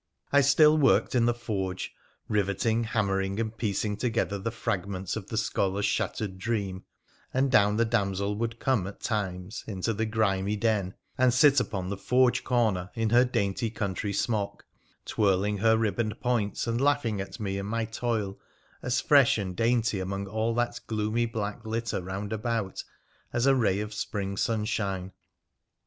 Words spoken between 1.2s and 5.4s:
the forge, riveting, hammering, and piecing together the fragments of the